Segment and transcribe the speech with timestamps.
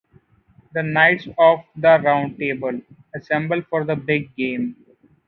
[0.73, 2.81] The Knights of the Round Table
[3.13, 4.75] assemble for the big game.